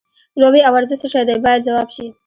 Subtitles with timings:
[0.41, 2.05] لوبې او ورزش څه شی دی باید ځواب شي.